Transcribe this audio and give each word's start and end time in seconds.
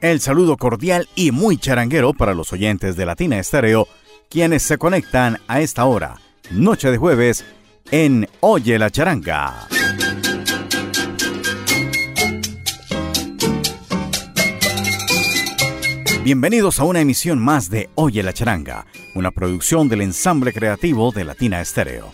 El 0.00 0.20
saludo 0.20 0.56
cordial 0.56 1.08
y 1.16 1.32
muy 1.32 1.56
charanguero 1.56 2.12
para 2.12 2.32
los 2.32 2.52
oyentes 2.52 2.94
de 2.94 3.04
Latina 3.04 3.36
Estéreo, 3.40 3.88
quienes 4.30 4.62
se 4.62 4.78
conectan 4.78 5.38
a 5.48 5.60
esta 5.60 5.86
hora, 5.86 6.20
noche 6.52 6.92
de 6.92 6.98
jueves, 6.98 7.44
en 7.90 8.28
Oye 8.38 8.78
la 8.78 8.90
Charanga. 8.90 9.66
Bienvenidos 16.22 16.78
a 16.78 16.84
una 16.84 17.00
emisión 17.00 17.40
más 17.40 17.68
de 17.68 17.90
Oye 17.96 18.22
la 18.22 18.32
Charanga, 18.32 18.86
una 19.16 19.32
producción 19.32 19.88
del 19.88 20.02
ensamble 20.02 20.52
creativo 20.52 21.10
de 21.10 21.24
Latina 21.24 21.60
Estéreo. 21.60 22.12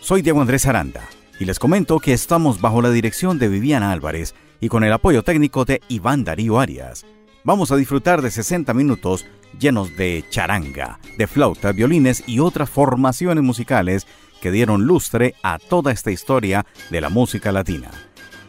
Soy 0.00 0.22
Diego 0.22 0.40
Andrés 0.42 0.66
Aranda 0.66 1.02
y 1.40 1.44
les 1.44 1.58
comento 1.58 1.98
que 1.98 2.12
estamos 2.12 2.60
bajo 2.60 2.82
la 2.82 2.90
dirección 2.90 3.40
de 3.40 3.48
Viviana 3.48 3.90
Álvarez 3.90 4.36
y 4.60 4.68
con 4.68 4.84
el 4.84 4.92
apoyo 4.92 5.24
técnico 5.24 5.64
de 5.64 5.80
Iván 5.88 6.22
Darío 6.22 6.60
Arias 6.60 7.04
vamos 7.46 7.70
a 7.70 7.76
disfrutar 7.76 8.22
de 8.22 8.30
60 8.32 8.74
minutos 8.74 9.24
llenos 9.58 9.96
de 9.96 10.24
charanga, 10.28 10.98
de 11.16 11.28
flauta, 11.28 11.70
violines 11.70 12.24
y 12.26 12.40
otras 12.40 12.68
formaciones 12.68 13.42
musicales 13.44 14.06
que 14.42 14.50
dieron 14.50 14.84
lustre 14.84 15.34
a 15.44 15.58
toda 15.60 15.92
esta 15.92 16.10
historia 16.10 16.66
de 16.90 17.00
la 17.00 17.08
música 17.08 17.52
latina. 17.52 17.90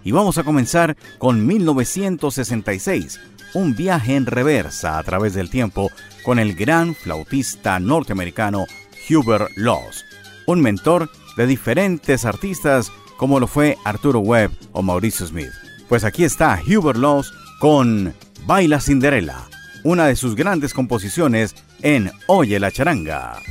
Y 0.03 0.11
vamos 0.11 0.39
a 0.39 0.43
comenzar 0.43 0.97
con 1.19 1.45
1966, 1.45 3.19
un 3.53 3.75
viaje 3.75 4.15
en 4.15 4.25
reversa 4.25 4.97
a 4.97 5.03
través 5.03 5.35
del 5.35 5.51
tiempo 5.51 5.91
con 6.23 6.39
el 6.39 6.55
gran 6.55 6.95
flautista 6.95 7.79
norteamericano 7.79 8.65
Hubert 9.09 9.55
Laws, 9.57 10.05
un 10.47 10.61
mentor 10.61 11.11
de 11.37 11.45
diferentes 11.45 12.25
artistas 12.25 12.91
como 13.15 13.39
lo 13.39 13.45
fue 13.45 13.77
Arturo 13.85 14.19
Webb 14.19 14.51
o 14.71 14.81
Mauricio 14.81 15.27
Smith. 15.27 15.51
Pues 15.87 16.03
aquí 16.03 16.23
está 16.23 16.59
Hubert 16.67 16.97
Laws 16.97 17.31
con 17.59 18.13
Baila 18.47 18.79
Cinderella, 18.79 19.39
una 19.83 20.05
de 20.07 20.15
sus 20.15 20.33
grandes 20.33 20.73
composiciones 20.73 21.53
en 21.81 22.09
Oye 22.27 22.61
la 22.61 22.71
charanga. 22.71 23.41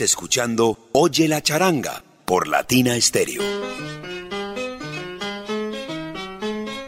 Escuchando 0.00 0.78
Oye 0.92 1.28
la 1.28 1.42
charanga 1.42 2.02
por 2.24 2.48
Latina 2.48 3.00
Stereo. 3.00 3.42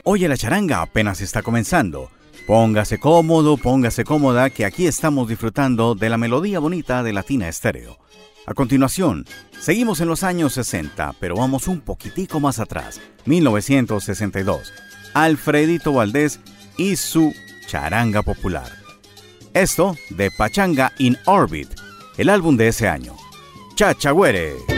Oye 0.03 0.29
la 0.29 0.37
charanga 0.37 0.83
apenas 0.83 1.21
está 1.21 1.43
comenzando. 1.43 2.11
Póngase 2.47 2.99
cómodo, 2.99 3.57
póngase 3.57 4.05
cómoda, 4.05 4.51
que 4.51 4.65
aquí 4.65 4.87
estamos 4.87 5.29
disfrutando 5.29 5.95
de 5.95 6.09
la 6.09 6.17
melodía 6.17 6.59
bonita 6.59 7.03
de 7.03 7.13
Latina 7.13 7.49
Estéreo. 7.49 7.99
A 8.47 8.55
continuación, 8.55 9.27
seguimos 9.61 10.01
en 10.01 10.09
los 10.09 10.23
años 10.23 10.53
60, 10.55 11.15
pero 11.19 11.37
vamos 11.37 11.67
un 11.67 11.81
poquitico 11.81 12.39
más 12.39 12.61
atrás, 12.61 13.01
1962. 13.25 14.73
Alfredito 15.13 15.93
Valdés 15.93 16.41
y 16.77 16.97
su 16.97 17.35
charanga 17.67 18.23
popular. 18.23 18.71
Esto 19.55 19.97
de 20.11 20.31
Pachanga 20.31 20.93
in 20.99 21.19
Orbit, 21.25 21.69
el 22.17 22.29
álbum 22.29 22.57
de 22.57 22.69
ese 22.69 22.89
año. 22.89 23.15
Chachagüere. 23.75 24.76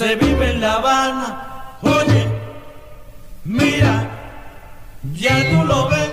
Se 0.00 0.16
vive 0.16 0.52
en 0.52 0.62
La 0.62 0.76
Habana. 0.76 1.76
Oye, 1.82 2.26
mira, 3.44 4.08
ya 5.12 5.36
tú 5.50 5.62
lo 5.66 5.90
ves, 5.90 6.09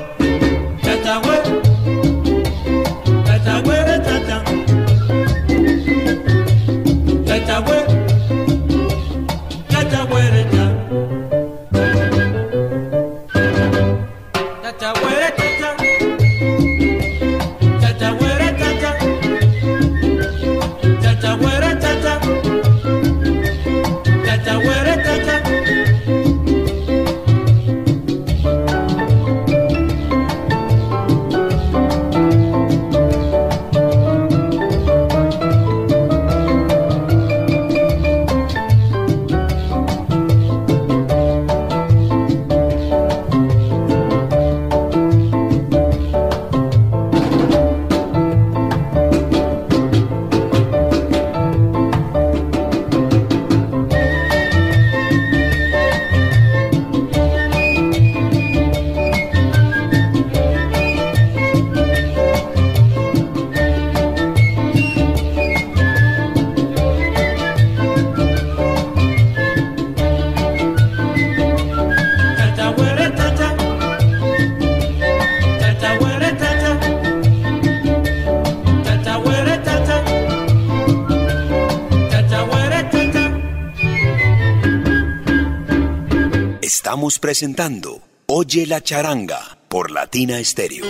presentando 87.27 88.01
Oye 88.27 88.65
la 88.65 88.79
charanga 88.79 89.57
por 89.67 89.91
Latina 89.91 90.41
Stereo. 90.41 90.85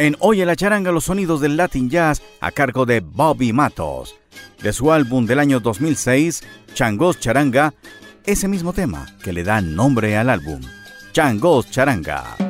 En 0.00 0.16
Oye 0.18 0.44
la 0.44 0.56
charanga 0.56 0.90
los 0.90 1.04
sonidos 1.04 1.40
del 1.40 1.56
Latin 1.56 1.88
Jazz 1.88 2.20
a 2.40 2.50
cargo 2.50 2.86
de 2.86 2.98
Bobby 2.98 3.52
Matos. 3.52 4.16
De 4.60 4.72
su 4.72 4.90
álbum 4.90 5.24
del 5.24 5.38
año 5.38 5.60
2006, 5.60 6.42
Changos 6.74 7.20
Charanga, 7.20 7.72
ese 8.26 8.48
mismo 8.48 8.72
tema 8.72 9.06
que 9.22 9.32
le 9.32 9.44
da 9.44 9.60
nombre 9.60 10.16
al 10.16 10.28
álbum, 10.28 10.60
Changos 11.12 11.70
Charanga. 11.70 12.41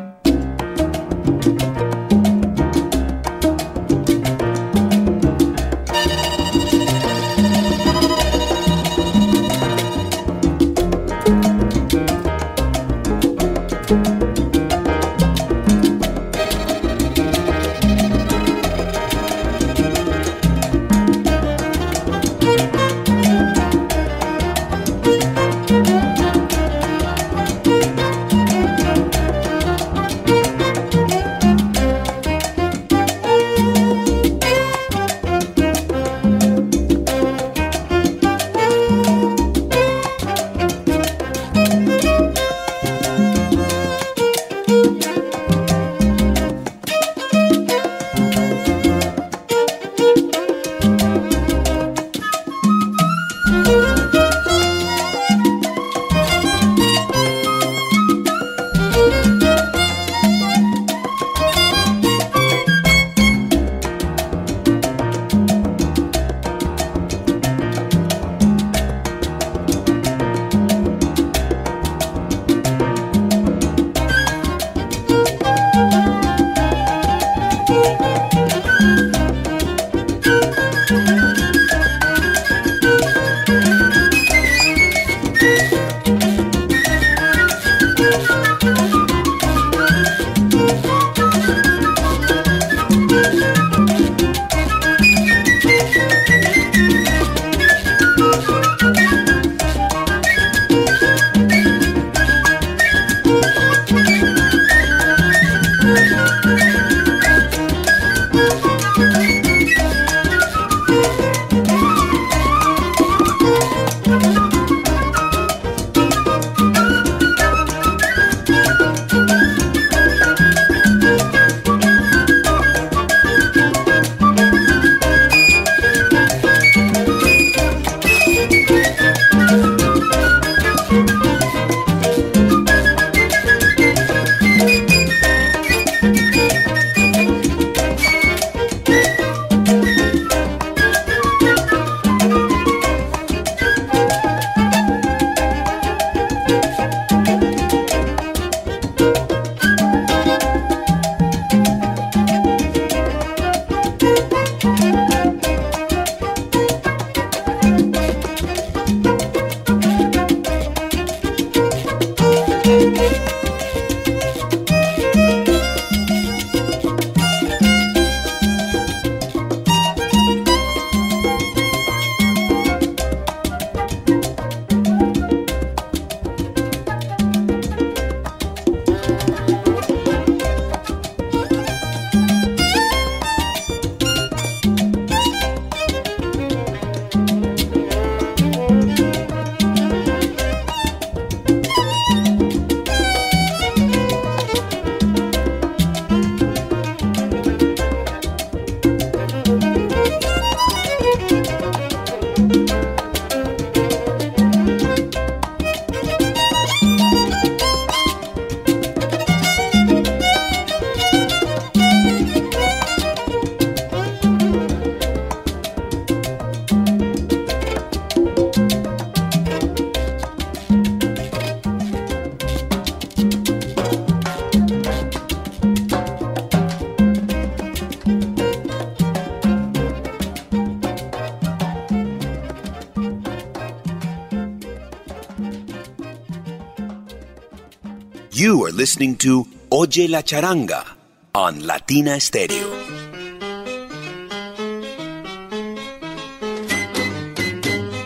You 238.43 238.67
are 238.67 238.73
listening 238.73 239.15
to 239.19 239.47
Oye 239.69 240.09
la 240.09 240.25
Charanga 240.25 240.85
on 241.33 241.65
Latina 241.65 242.19
Stereo. 242.19 242.73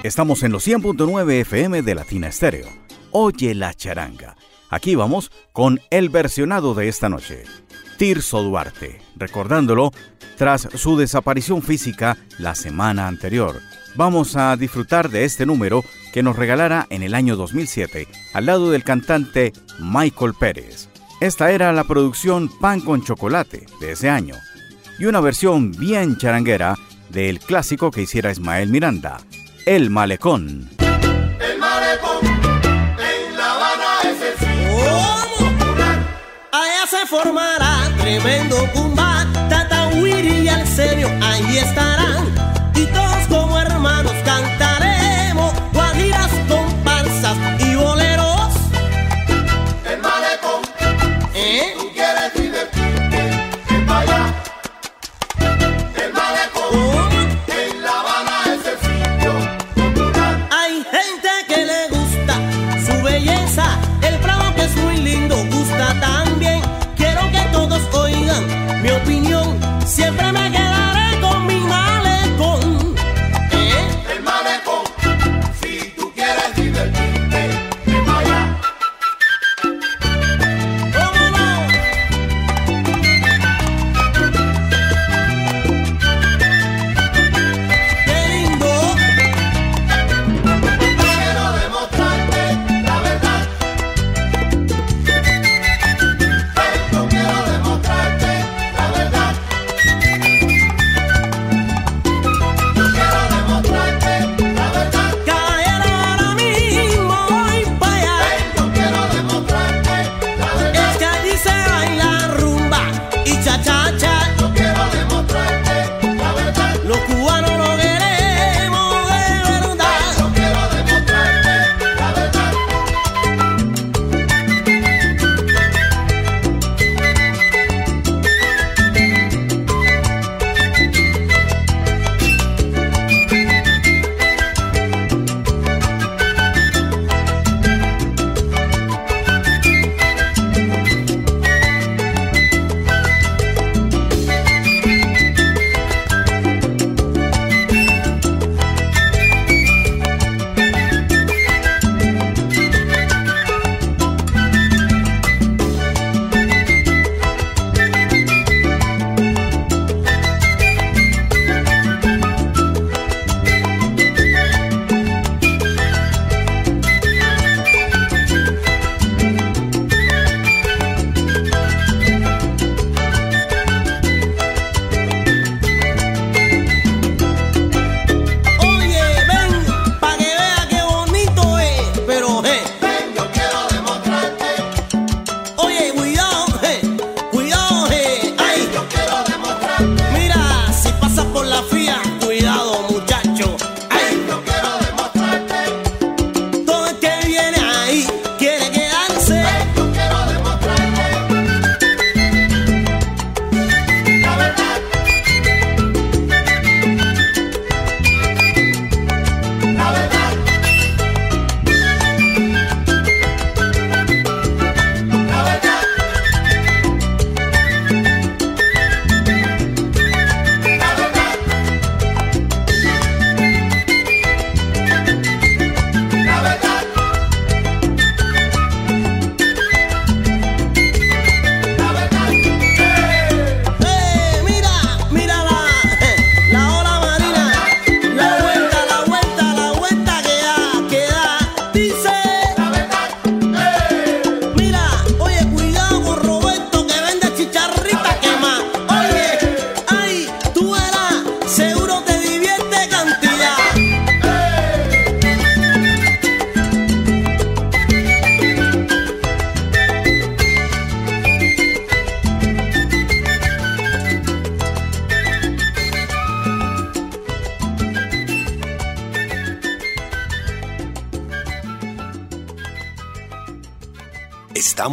Estamos 0.03 0.43
en 0.43 0.53
los 0.53 0.69
100.9 0.69 1.41
FM 1.41 1.81
de 1.81 1.95
Latina 1.95 2.31
Stereo. 2.31 2.69
Oye 3.13 3.55
la 3.55 3.73
Charanga. 3.73 4.37
Aquí 4.69 4.95
vamos 4.95 5.33
con 5.55 5.81
el 5.89 6.11
versionado 6.11 6.75
de 6.75 6.89
esta 6.89 7.09
noche. 7.09 7.45
Tirso 7.97 8.43
Duarte, 8.43 9.01
recordándolo 9.17 9.91
tras 10.37 10.69
su 10.75 10.99
desaparición 10.99 11.63
física 11.63 12.19
la 12.39 12.55
semana 12.55 13.09
anterior 13.09 13.59
vamos 13.97 14.37
a 14.37 14.57
disfrutar 14.57 15.11
de 15.11 15.25
este 15.25 15.47
número 15.47 15.85
que 16.13 16.23
nos 16.23 16.37
regalara 16.37 16.87
en 16.91 17.03
el 17.03 17.15
año 17.15 17.37
2007 17.37 18.09
al 18.35 18.47
lado 18.47 18.71
del 18.71 18.85
cantante 18.85 19.53
Michael 19.79 20.35
Pérez. 20.39 20.89
Esta 21.21 21.51
era 21.51 21.73
la 21.73 21.85
producción 21.85 22.49
Pan 22.61 22.81
con 22.81 23.03
Chocolate 23.03 23.67
de 23.81 23.93
ese 23.93 24.11
año 24.11 24.37
y 24.99 25.07
una 25.07 25.21
versión 25.21 25.73
bien 25.73 26.17
charanguera 26.19 26.77
del 27.11 27.41
clásico 27.41 27.91
que 27.91 28.03
hiciera 28.03 28.31
Ismael 28.31 28.69
Miranda, 28.69 29.19
El 29.65 29.91
Malecón. 29.91 30.69
El 30.79 31.59
Malecón 31.59 32.27
en 32.27 33.37
La 33.37 33.55
Habana 33.55 33.99
es 34.05 34.23
el 34.23 34.39
sitio 34.39 35.39
popular. 35.39 35.99
Allá 36.53 36.87
se 36.89 37.07
formará 37.07 37.97
tremendo 37.99 38.57
Tatahuiri 39.49 40.49
y 40.49 40.67
serio 40.67 41.09
ahí 41.23 41.59
estarán 41.59 42.56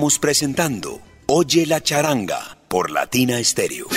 presentando 0.04 1.00
Oye 1.28 1.66
la 1.66 1.80
charanga 1.80 2.58
por 2.68 2.92
Latina 2.92 3.42
Stereo. 3.42 3.88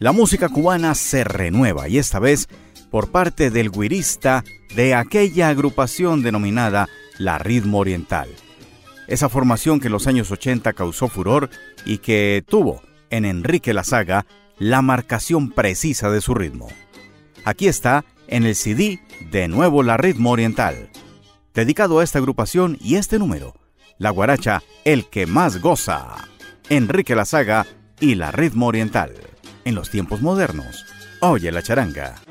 La 0.00 0.10
música 0.10 0.48
cubana 0.48 0.96
se 0.96 1.22
renueva 1.22 1.88
y 1.88 1.98
esta 1.98 2.18
vez 2.18 2.48
por 2.90 3.12
parte 3.12 3.50
del 3.50 3.70
guirista 3.70 4.42
de 4.74 4.94
aquella 4.94 5.48
agrupación 5.48 6.24
denominada 6.24 6.88
La 7.18 7.38
Ritmo 7.38 7.78
Oriental. 7.78 8.28
Esa 9.06 9.28
formación 9.28 9.78
que 9.78 9.86
en 9.86 9.92
los 9.92 10.08
años 10.08 10.32
80 10.32 10.72
causó 10.72 11.08
furor 11.08 11.50
y 11.86 11.98
que 11.98 12.42
tuvo 12.48 12.82
en 13.10 13.24
Enrique 13.24 13.72
la 13.72 13.84
Saga 13.84 14.26
la 14.58 14.82
marcación 14.82 15.52
precisa 15.52 16.10
de 16.10 16.20
su 16.20 16.34
ritmo. 16.34 16.68
Aquí 17.44 17.68
está 17.68 18.04
en 18.26 18.44
el 18.44 18.56
CD 18.56 18.98
de 19.30 19.46
nuevo 19.46 19.84
La 19.84 19.96
Ritmo 19.96 20.32
Oriental 20.32 20.90
dedicado 21.54 22.00
a 22.00 22.04
esta 22.04 22.18
agrupación 22.18 22.76
y 22.80 22.96
este 22.96 23.18
número, 23.18 23.54
la 23.98 24.10
guaracha 24.10 24.62
El 24.84 25.06
que 25.06 25.26
más 25.26 25.60
goza, 25.60 26.16
Enrique 26.68 27.14
La 27.14 27.24
Saga 27.24 27.66
y 28.00 28.16
la 28.16 28.32
Ritmo 28.32 28.66
Oriental. 28.66 29.14
En 29.64 29.74
los 29.74 29.88
tiempos 29.88 30.20
modernos, 30.20 30.84
oye 31.20 31.50
la 31.52 31.62
charanga. 31.62 32.23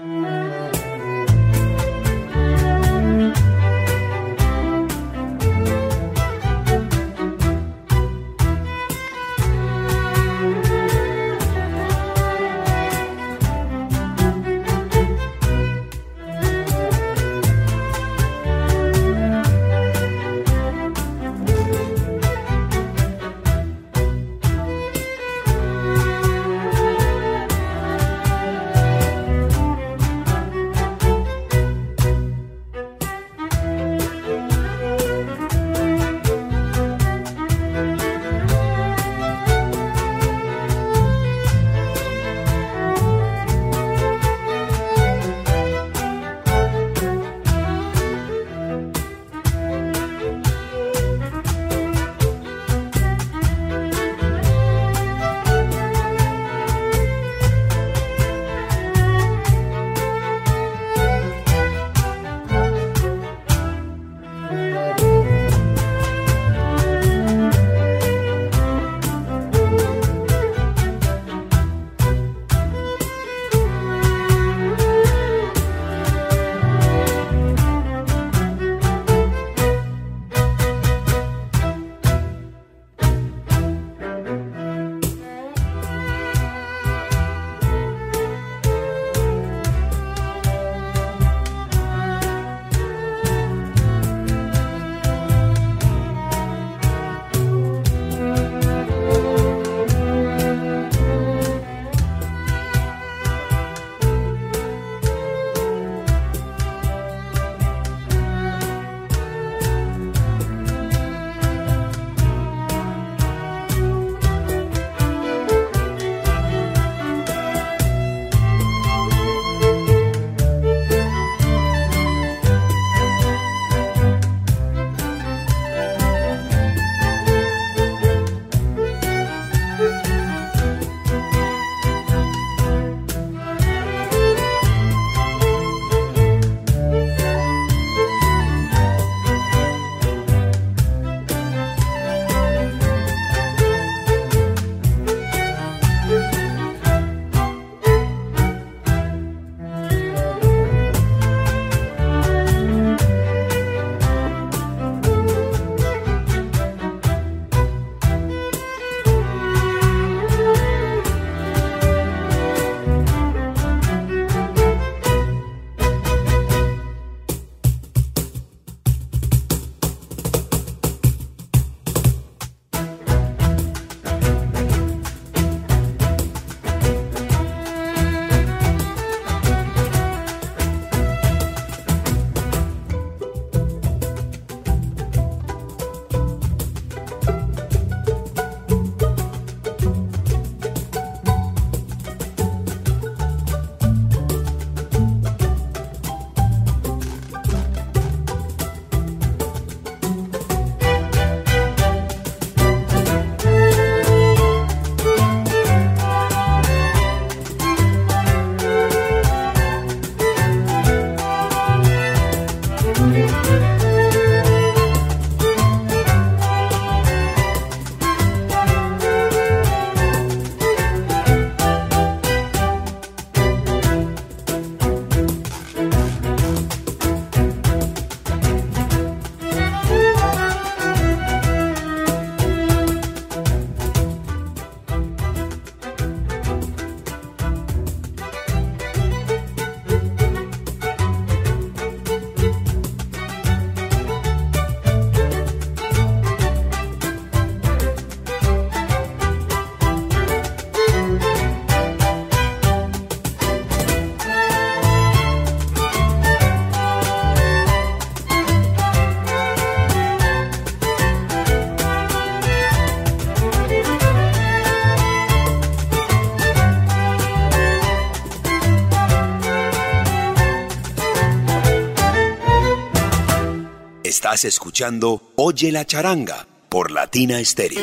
Oye 275.36 275.72
la 275.72 275.86
charanga 275.86 276.48
por 276.68 276.90
Latina 276.90 277.40
Estéreo. 277.40 277.80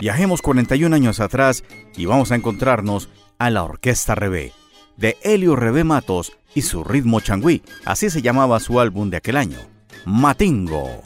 Viajemos 0.00 0.40
41 0.40 0.94
años 0.94 1.18
atrás 1.18 1.64
y 1.96 2.04
vamos 2.04 2.30
a 2.30 2.36
encontrarnos 2.36 3.08
a 3.38 3.50
la 3.50 3.64
Orquesta 3.64 4.14
Rebé, 4.14 4.52
de 4.96 5.16
Helio 5.22 5.56
Rebé 5.56 5.82
Matos 5.82 6.32
y 6.54 6.62
su 6.62 6.84
ritmo 6.84 7.18
changüí, 7.18 7.62
así 7.84 8.08
se 8.08 8.22
llamaba 8.22 8.60
su 8.60 8.78
álbum 8.78 9.10
de 9.10 9.16
aquel 9.16 9.36
año, 9.36 9.58
Matingo. 10.04 11.02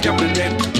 Tienes 0.00 0.22
que 0.72 0.79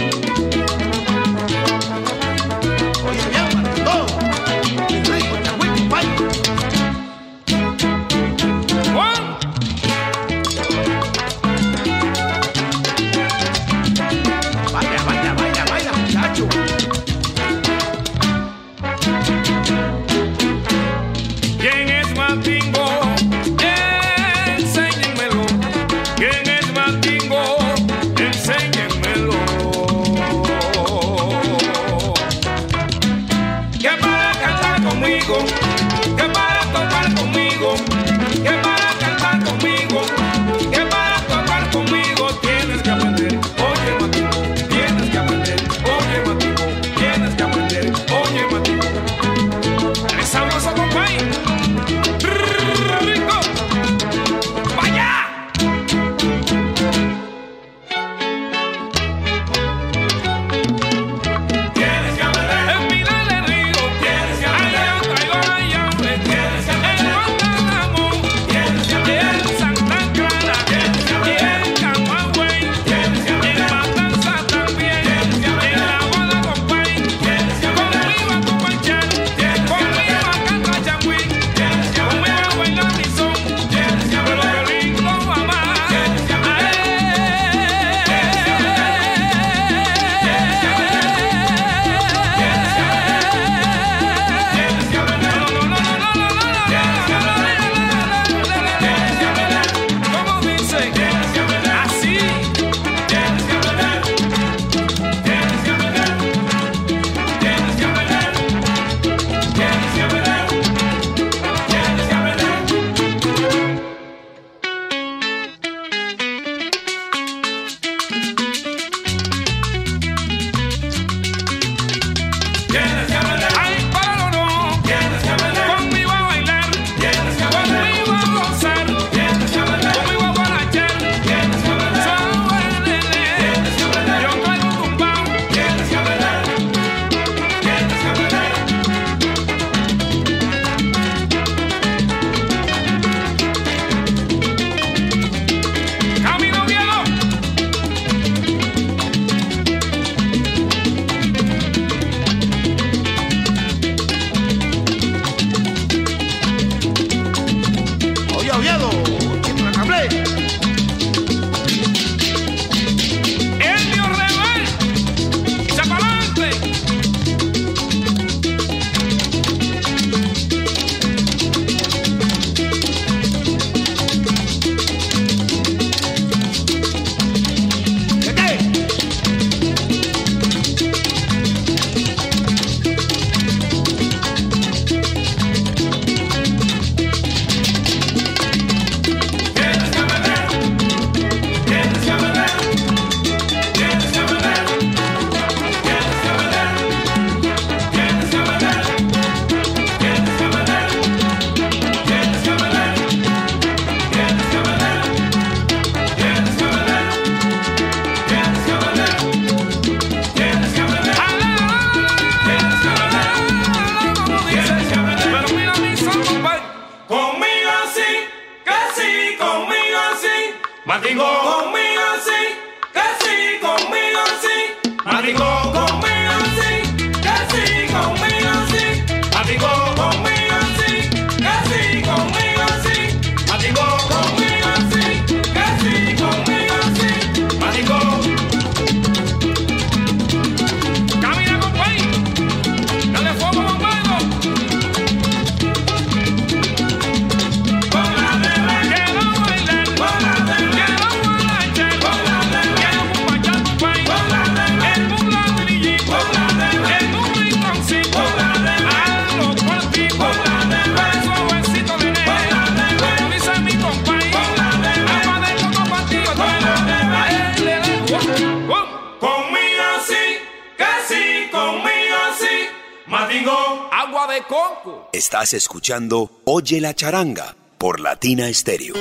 Estás 275.41 275.55
escuchando 275.55 276.43
Oye 276.45 276.83
la 276.83 276.93
charanga 276.93 277.57
por 277.79 277.99
Latina 277.99 278.47
Estéreo. 278.51 278.93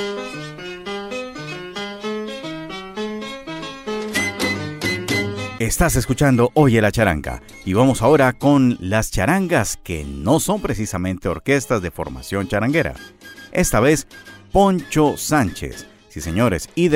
Estás 5.58 5.96
escuchando 5.96 6.50
Oye 6.54 6.80
la 6.80 6.92
charanga 6.92 7.42
y 7.66 7.74
vamos 7.74 8.00
ahora 8.00 8.32
con 8.32 8.78
las 8.80 9.10
charangas 9.10 9.76
que 9.84 10.02
no 10.04 10.40
son 10.40 10.62
precisamente 10.62 11.28
orquestas 11.28 11.82
de 11.82 11.90
formación 11.90 12.48
charanguera. 12.48 12.94
Esta 13.52 13.80
vez 13.80 14.06
Poncho 14.50 15.18
Sánchez. 15.18 15.88
Sí, 16.08 16.22
señores, 16.22 16.70
y 16.74 16.88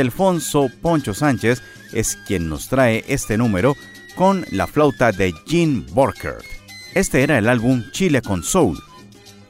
Poncho 0.80 1.12
Sánchez 1.12 1.61
es 1.92 2.16
quien 2.26 2.48
nos 2.48 2.70
trae 2.70 3.04
este 3.09 3.37
número 3.37 3.76
con 4.16 4.46
la 4.52 4.66
flauta 4.66 5.12
de 5.12 5.35
Gene 5.46 5.85
Borkert. 5.90 6.46
Este 6.94 7.22
era 7.22 7.37
el 7.37 7.50
álbum 7.50 7.85
Chile 7.92 8.22
con 8.22 8.42
Soul 8.42 8.80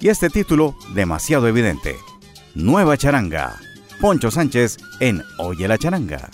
y 0.05 0.11
este 0.11 0.29
título 0.29 0.77
demasiado 0.93 1.49
evidente. 1.49 1.97
Nueva 2.55 2.99
charanga. 2.99 3.59
Poncho 4.03 4.31
Sánchez 4.31 4.77
en 5.01 5.23
Oye 5.39 5.67
la 5.67 5.79
charanga. 5.79 6.29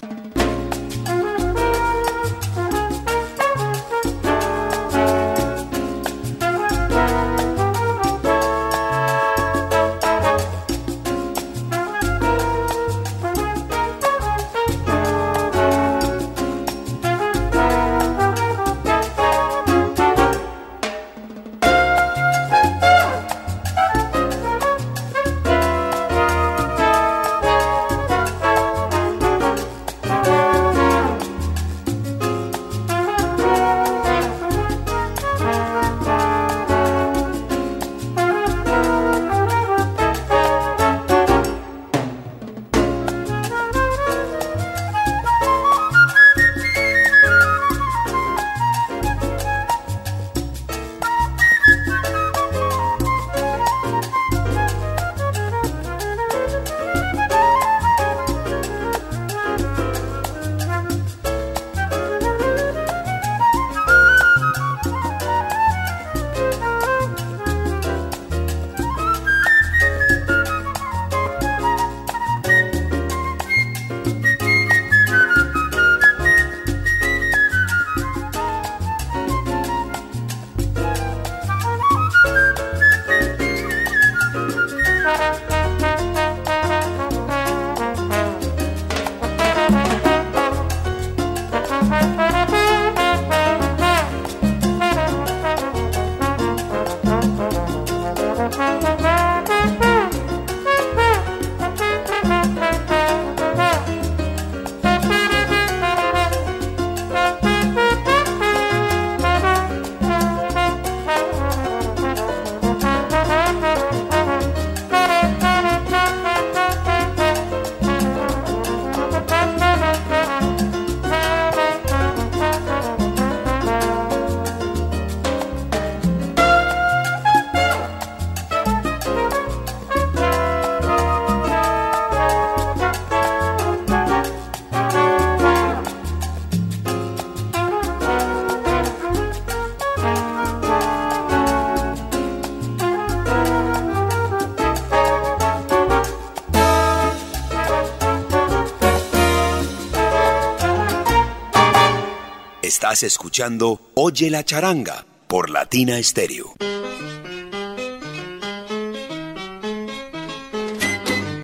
Estás 152.91 153.05
escuchando 153.05 153.81
Oye 153.95 154.31
la 154.31 154.43
charanga 154.43 155.07
por 155.29 155.49
Latina 155.49 155.97
Estéreo. 155.97 156.55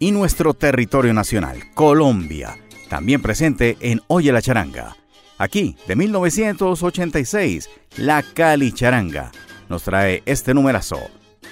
Y 0.01 0.11
nuestro 0.11 0.55
territorio 0.55 1.15
nacional, 1.15 1.73
Colombia, 1.73 2.59
también 2.89 3.23
presente 3.23 3.77
en 3.79 4.03
Oye 4.09 4.33
la 4.33 4.43
charanga. 4.43 4.97
Aquí, 5.39 5.77
de 5.87 5.95
1986, 5.95 7.71
la 7.99 8.25
Cali 8.25 8.73
Charanga 8.73 9.31
nos 9.69 9.85
trae 9.85 10.25
este 10.27 10.53
numerazo, 10.53 10.99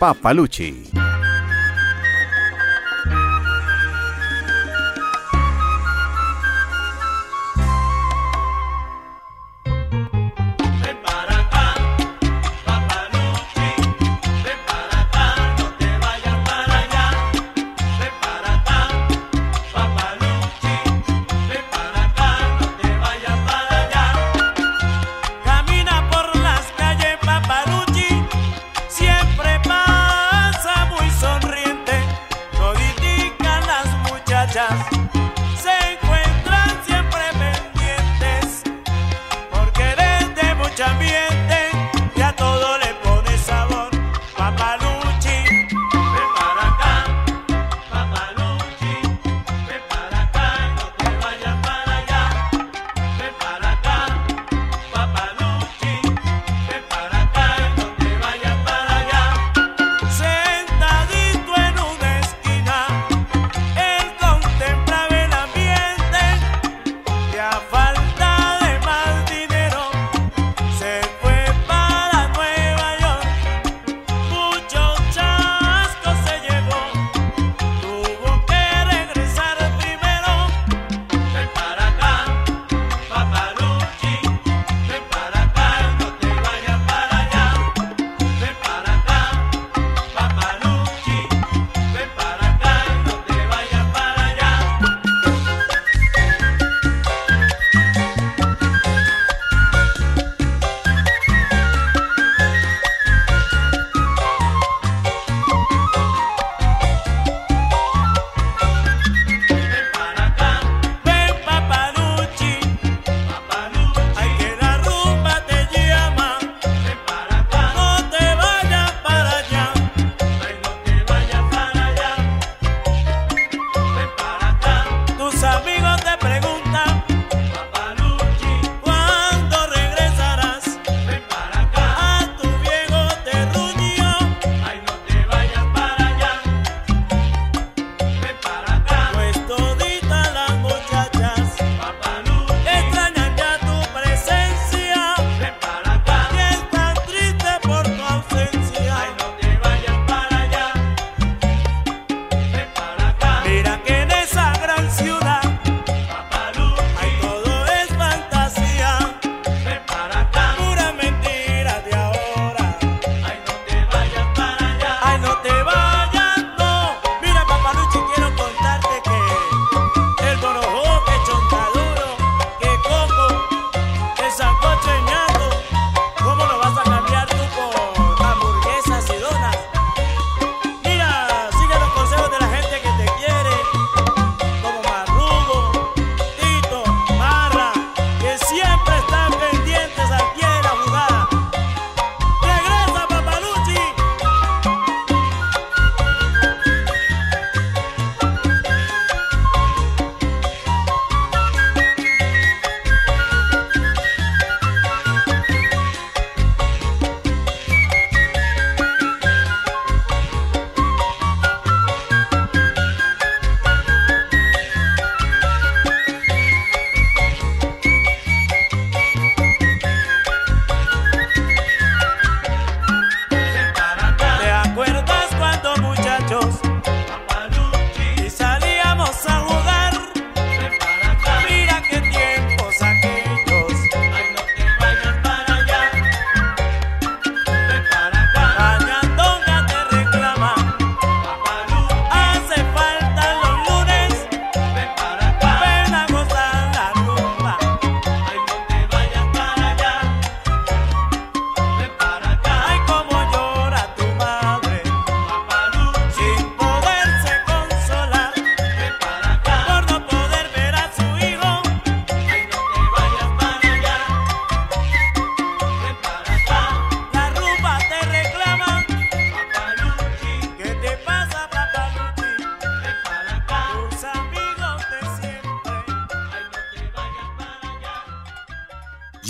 Papalucci. 0.00 0.90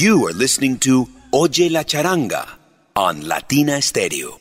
You 0.05 0.27
are 0.27 0.35
listening 0.35 0.77
to 0.81 1.09
Oye 1.31 1.71
la 1.71 1.83
Charanga 1.83 2.45
on 2.95 3.27
Latina 3.27 3.81
Stereo. 3.81 4.39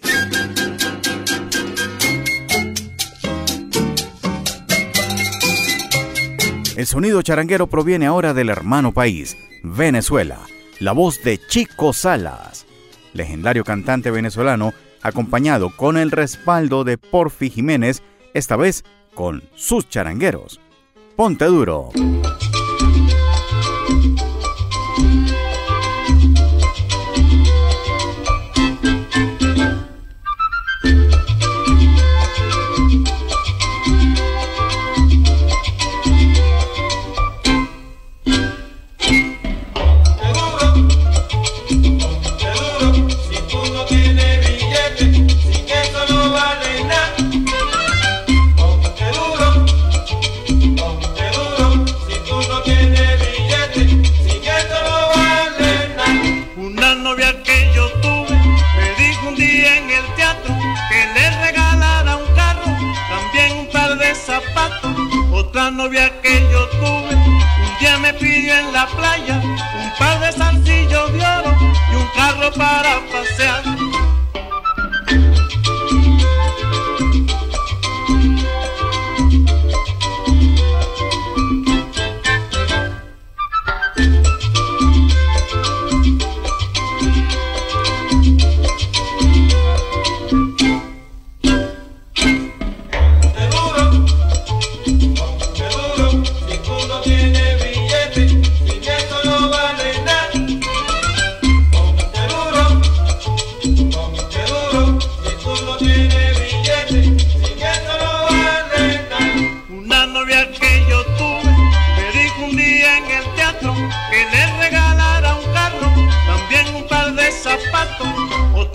El 6.76 6.86
sonido 6.86 7.22
charanguero 7.22 7.68
proviene 7.68 8.08
ahora 8.08 8.34
del 8.34 8.50
hermano 8.50 8.92
país, 8.92 9.38
Venezuela, 9.64 10.40
la 10.82 10.92
voz 10.92 11.24
de 11.24 11.40
Chico 11.48 11.94
Salas, 11.94 12.66
legendario 13.14 13.64
cantante 13.64 14.12
venezolano, 14.12 14.74
acompañado 15.02 15.74
con 15.78 15.96
el 15.96 16.12
respaldo 16.12 16.84
de 16.84 16.98
Porfi 16.98 17.50
Jiménez, 17.50 18.04
esta 18.34 18.58
vez 18.58 18.84
con 19.14 19.42
sus 19.56 19.88
charangueros. 19.88 20.60
Ponte 21.16 21.46
duro. 21.46 21.92
Otra 65.54 65.70
novia 65.70 66.12
que 66.24 66.50
yo 66.52 66.68
tuve, 66.70 67.14
un 67.14 67.80
día 67.80 68.00
me 68.00 68.12
pidió 68.16 68.56
en 68.56 68.74
la 68.74 68.88
playa 68.88 69.40
un 69.40 69.92
par 70.00 70.20
de 70.20 70.32
zarcillos 70.32 71.14
de 71.14 71.20
oro 71.20 71.56
y 71.92 71.96
un 71.96 72.08
carro 72.16 72.52
para 72.54 73.00
pasear. 73.12 73.63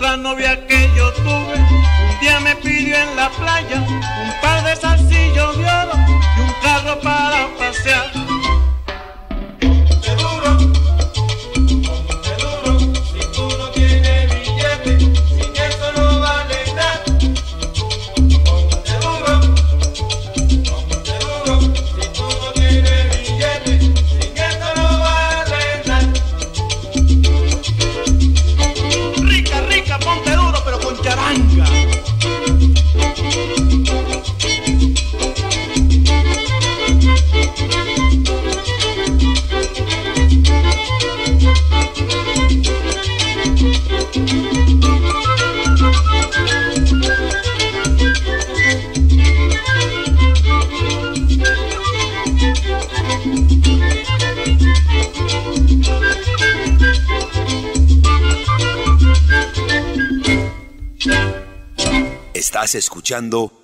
la 0.09 0.17
novia 0.17 0.65
que 0.65 0.89
yo 0.95 1.13
tuve, 1.13 1.55
un 1.55 2.19
día 2.19 2.39
me 2.39 2.55
pidió 2.55 2.95
en 2.95 3.15
la 3.15 3.29
playa 3.29 3.85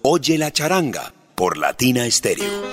Oye 0.01 0.39
la 0.39 0.49
charanga 0.49 1.13
por 1.35 1.57
Latina 1.57 2.09
Stereo. 2.09 2.63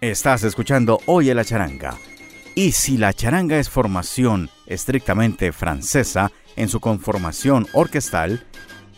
Estás 0.00 0.44
escuchando 0.44 1.00
Oye 1.06 1.34
la 1.34 1.44
charanga. 1.44 1.96
Y 2.54 2.70
si 2.70 2.96
la 2.96 3.12
charanga 3.12 3.58
es 3.58 3.68
formación 3.68 4.50
estrictamente 4.66 5.50
francesa 5.50 6.30
en 6.54 6.68
su 6.68 6.78
conformación 6.78 7.66
orquestal, 7.72 8.46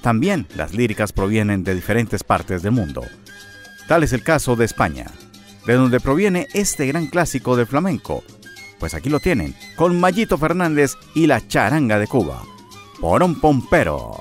también 0.02 0.46
las 0.54 0.74
líricas 0.74 1.14
provienen 1.14 1.64
de 1.64 1.74
diferentes 1.74 2.24
partes 2.24 2.62
del 2.62 2.72
mundo. 2.72 3.06
Tal 3.88 4.02
es 4.02 4.12
el 4.12 4.22
caso 4.22 4.54
de 4.54 4.66
España, 4.66 5.06
de 5.66 5.74
donde 5.74 5.98
proviene 5.98 6.48
este 6.52 6.86
gran 6.86 7.06
clásico 7.06 7.56
de 7.56 7.64
flamenco, 7.64 8.22
pues 8.78 8.94
aquí 8.94 9.08
lo 9.08 9.20
tienen, 9.20 9.54
con 9.76 9.98
Mayito 9.98 10.38
Fernández 10.38 10.92
y 11.14 11.26
la 11.26 11.46
charanga 11.46 11.98
de 11.98 12.06
Cuba. 12.06 12.42
Por 13.00 13.22
un 13.22 13.40
pompero. 13.40 14.20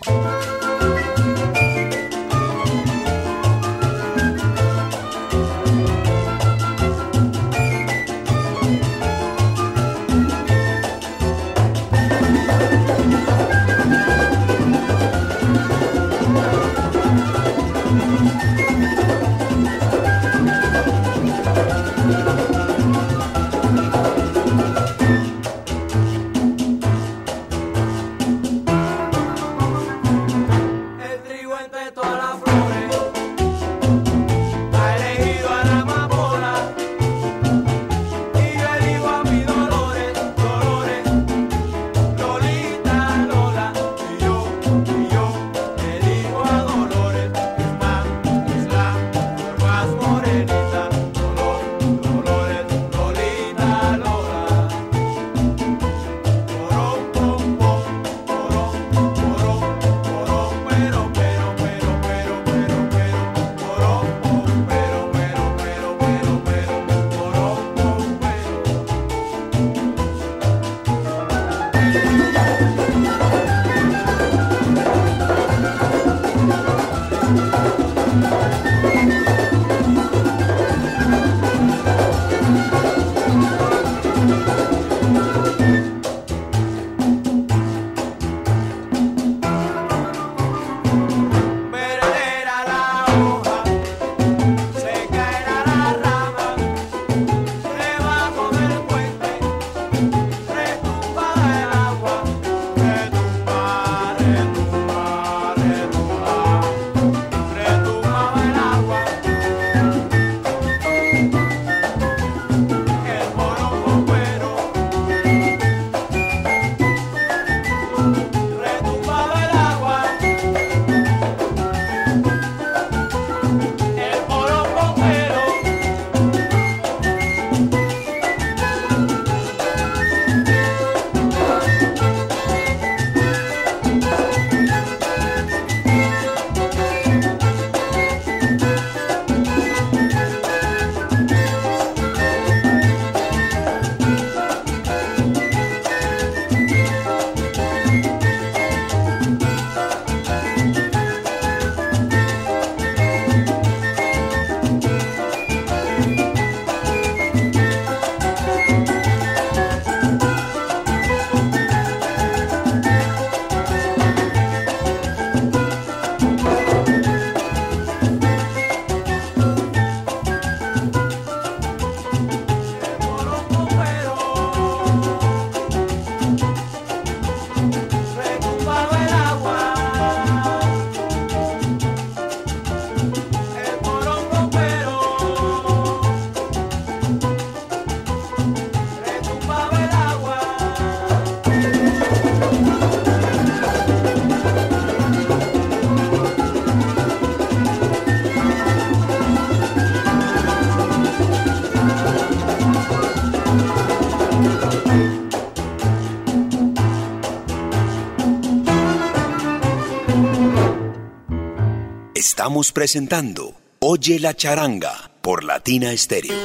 Estamos 212.44 212.74
presentando 212.74 213.54
Oye 213.80 214.20
la 214.20 214.34
charanga 214.34 215.12
por 215.22 215.46
Latina 215.46 215.94
Estéreo. 215.94 216.36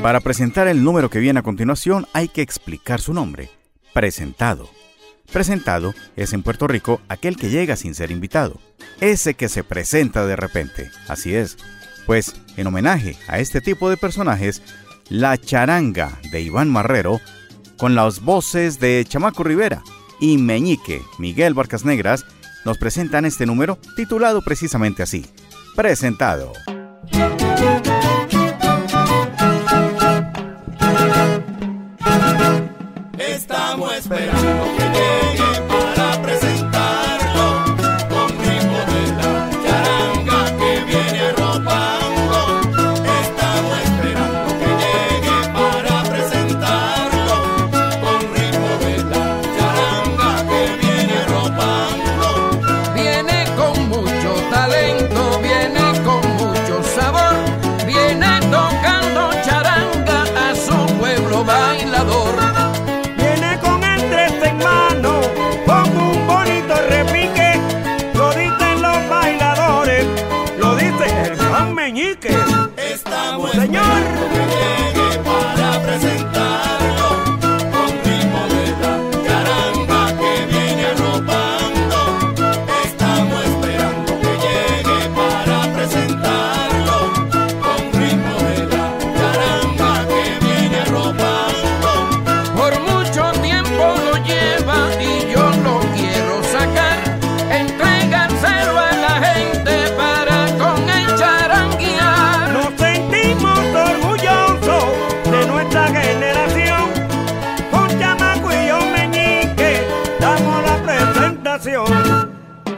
Para 0.00 0.20
presentar 0.20 0.68
el 0.68 0.84
número 0.84 1.10
que 1.10 1.18
viene 1.18 1.40
a 1.40 1.42
continuación 1.42 2.06
hay 2.12 2.28
que 2.28 2.42
explicar 2.42 3.00
su 3.00 3.12
nombre. 3.12 3.50
Presentado. 3.92 4.70
Presentado 5.32 5.92
es 6.14 6.32
en 6.32 6.44
Puerto 6.44 6.68
Rico 6.68 7.00
aquel 7.08 7.36
que 7.36 7.50
llega 7.50 7.74
sin 7.74 7.96
ser 7.96 8.12
invitado. 8.12 8.60
Ese 9.00 9.34
que 9.34 9.48
se 9.48 9.64
presenta 9.64 10.26
de 10.26 10.36
repente. 10.36 10.92
Así 11.08 11.34
es. 11.34 11.56
Pues 12.06 12.36
en 12.56 12.68
homenaje 12.68 13.16
a 13.26 13.40
este 13.40 13.60
tipo 13.60 13.90
de 13.90 13.96
personajes, 13.96 14.62
La 15.08 15.36
charanga 15.38 16.20
de 16.30 16.40
Iván 16.42 16.70
Marrero, 16.70 17.20
con 17.80 17.94
las 17.94 18.20
voces 18.20 18.78
de 18.78 19.02
Chamaco 19.08 19.42
Rivera 19.42 19.82
y 20.20 20.36
Meñique 20.36 21.02
Miguel 21.18 21.54
Barcas 21.54 21.82
Negras, 21.82 22.26
nos 22.66 22.76
presentan 22.76 23.24
este 23.24 23.46
número 23.46 23.78
titulado 23.96 24.42
precisamente 24.42 25.02
así. 25.02 25.24
Presentado. 25.74 26.52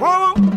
whoa. 0.03 0.52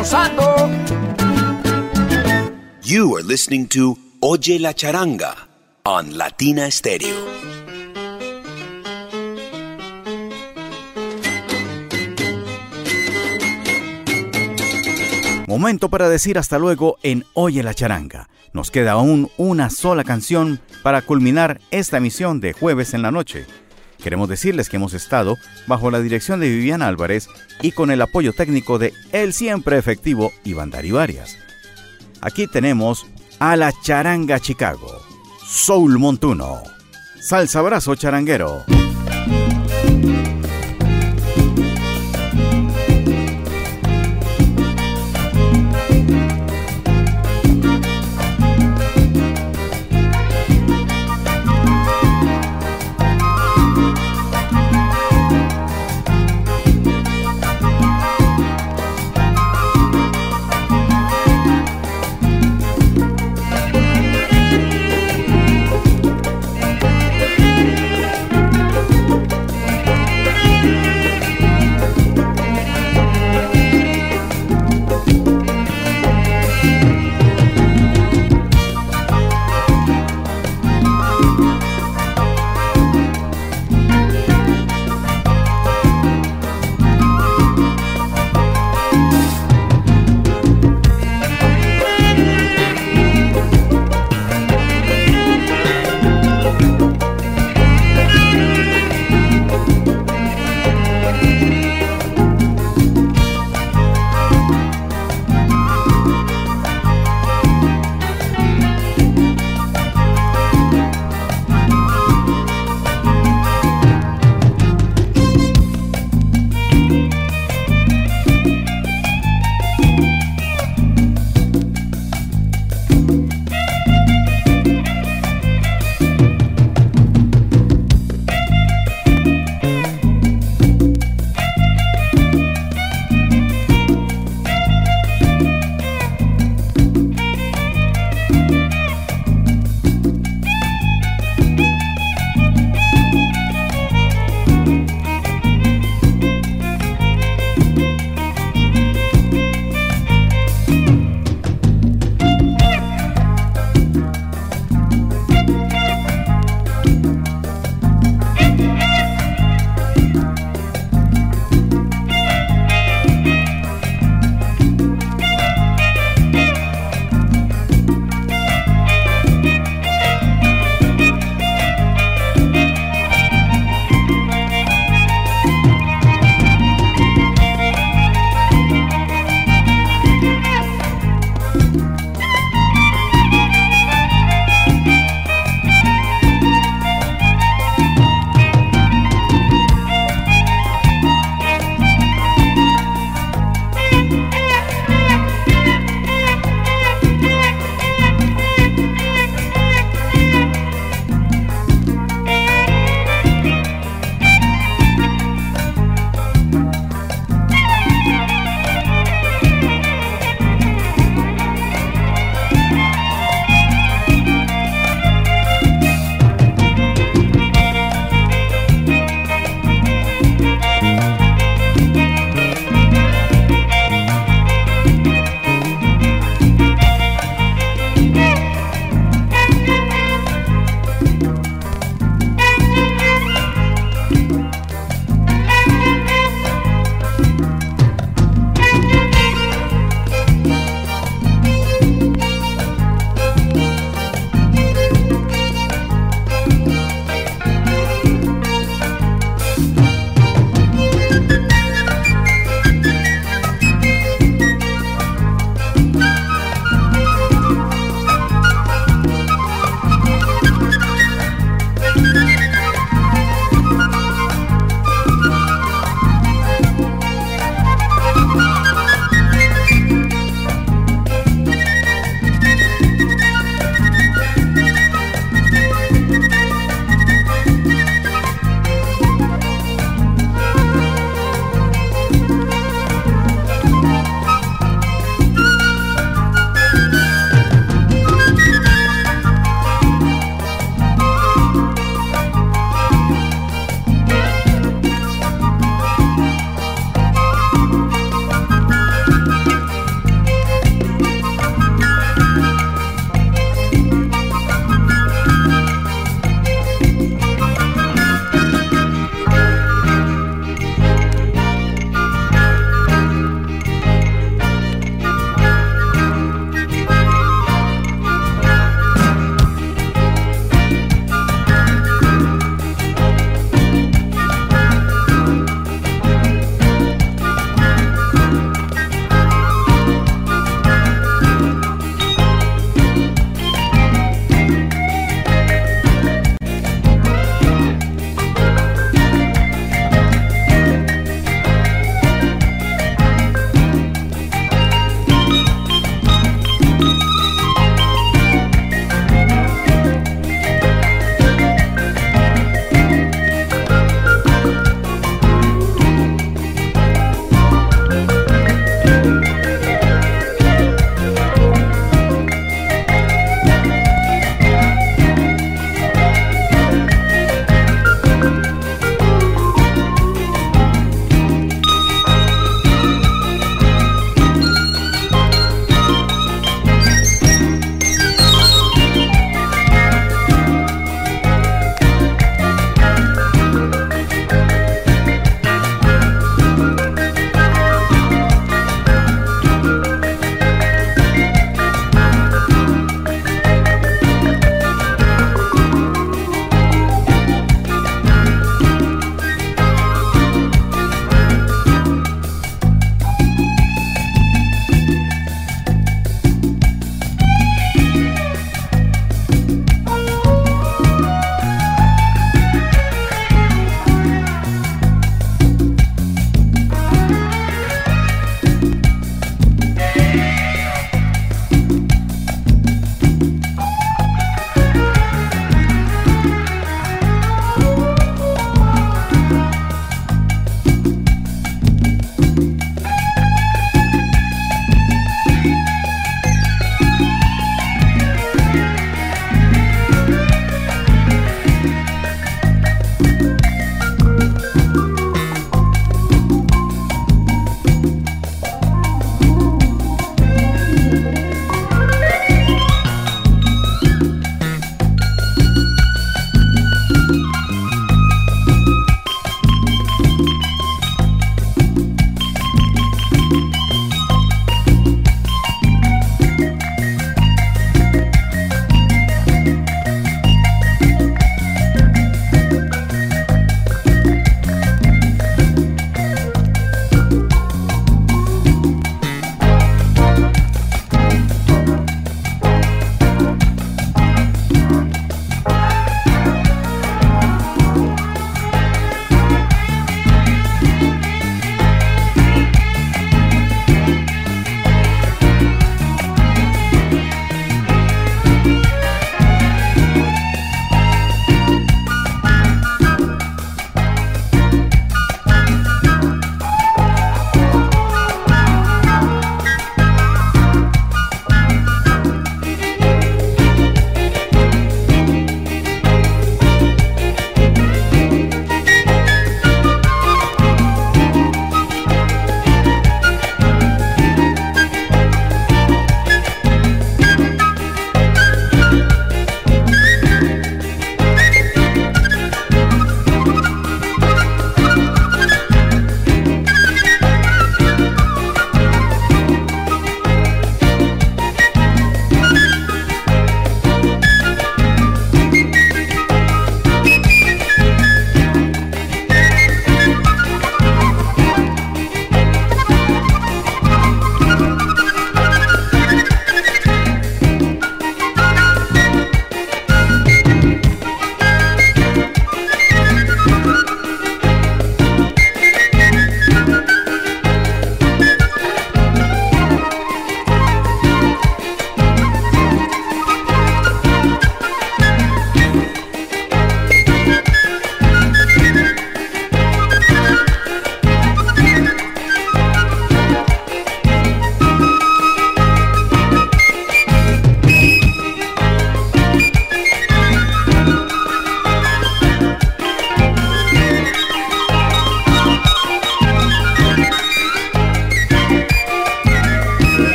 Gozando. 0.00 0.42
You 2.82 3.16
are 3.16 3.22
listening 3.22 3.68
to 3.68 3.98
Oye 4.20 4.58
la 4.58 4.72
charanga 4.72 5.34
on 5.84 6.16
Latina 6.16 6.70
Stereo. 6.70 7.16
Momento 15.46 15.90
para 15.90 16.08
decir 16.08 16.38
hasta 16.38 16.58
luego 16.58 16.96
en 17.02 17.24
Oye 17.34 17.62
la 17.62 17.74
charanga. 17.74 18.30
Nos 18.54 18.70
queda 18.70 18.92
aún 18.92 19.30
una 19.36 19.68
sola 19.68 20.04
canción 20.04 20.60
para 20.82 21.02
culminar 21.02 21.60
esta 21.70 21.98
emisión 21.98 22.40
de 22.40 22.54
jueves 22.54 22.94
en 22.94 23.02
la 23.02 23.10
noche. 23.10 23.44
Queremos 24.00 24.28
decirles 24.28 24.68
que 24.68 24.76
hemos 24.76 24.94
estado 24.94 25.38
bajo 25.66 25.90
la 25.90 26.00
dirección 26.00 26.40
de 26.40 26.48
Viviana 26.48 26.88
Álvarez 26.88 27.28
y 27.62 27.72
con 27.72 27.90
el 27.90 28.02
apoyo 28.02 28.32
técnico 28.32 28.78
de 28.78 28.92
el 29.12 29.32
siempre 29.32 29.78
efectivo 29.78 30.32
Iván 30.44 30.70
Dari. 30.70 30.90
Aquí 32.20 32.46
tenemos 32.46 33.06
a 33.38 33.56
la 33.56 33.72
charanga 33.82 34.38
Chicago, 34.40 35.00
Soul 35.46 35.98
Montuno, 35.98 36.62
Salsa 37.20 37.60
Abrazo 37.60 37.94
Charanguero. 37.94 38.64